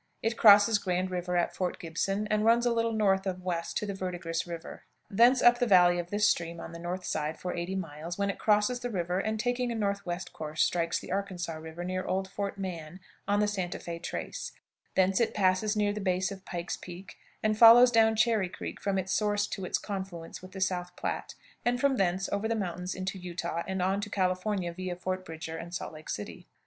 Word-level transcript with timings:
It 0.23 0.35
crosses 0.35 0.79
Grand 0.79 1.11
River 1.11 1.37
at 1.37 1.53
Fort 1.55 1.77
Gibson, 1.77 2.25
and 2.31 2.43
runs 2.43 2.65
a 2.65 2.73
little 2.73 2.91
north 2.91 3.27
of 3.27 3.43
west 3.43 3.77
to 3.77 3.85
the 3.85 3.93
Verdigris 3.93 4.47
River, 4.47 4.83
thence 5.11 5.43
up 5.43 5.59
the 5.59 5.67
valley 5.67 5.99
of 5.99 6.09
this 6.09 6.27
stream 6.27 6.59
on 6.59 6.71
the 6.71 6.79
north 6.79 7.05
side 7.05 7.39
for 7.39 7.55
80 7.55 7.75
miles, 7.75 8.17
when 8.17 8.31
it 8.31 8.39
crosses 8.39 8.79
the 8.79 8.89
river, 8.89 9.19
and, 9.19 9.39
taking 9.39 9.71
a 9.71 9.75
northwest 9.75 10.33
course, 10.33 10.63
strikes 10.63 10.97
the 10.97 11.11
Arkansas 11.11 11.53
River 11.53 11.83
near 11.83 12.03
old 12.03 12.27
Fort 12.27 12.57
Mann, 12.57 12.99
on 13.27 13.41
the 13.41 13.47
Santa 13.47 13.77
Fé 13.77 14.01
trace; 14.01 14.53
thence 14.95 15.19
it 15.21 15.35
passes 15.35 15.75
near 15.75 15.93
the 15.93 16.01
base 16.01 16.31
of 16.31 16.45
Pike's 16.45 16.77
Peak, 16.77 17.17
and 17.43 17.55
follows 17.55 17.91
down 17.91 18.15
Cherry 18.15 18.49
Creek 18.49 18.79
from 18.81 18.97
its 18.97 19.13
source 19.13 19.45
to 19.45 19.65
its 19.65 19.77
confluence 19.77 20.41
with 20.41 20.53
the 20.53 20.61
South 20.61 20.95
Platte, 20.95 21.35
and 21.63 21.79
from 21.79 21.97
thence 21.97 22.27
over 22.31 22.47
the 22.47 22.55
mountains 22.55 22.95
into 22.95 23.19
Utah, 23.19 23.61
and 23.67 23.83
on 23.83 24.01
to 24.01 24.09
California 24.09 24.73
via 24.73 24.95
Fort 24.95 25.23
Bridger 25.23 25.57
and 25.57 25.71
Salt 25.75 25.93
Lake 25.93 26.09
City. 26.09 26.47